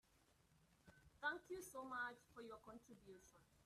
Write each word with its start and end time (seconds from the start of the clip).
Thank 1.21 1.41
you 1.53 1.61
so 1.61 1.83
much 1.85 2.17
for 2.33 2.41
your 2.41 2.57
contribution. 2.65 3.41